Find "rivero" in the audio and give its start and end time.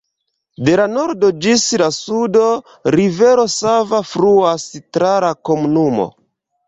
2.97-3.47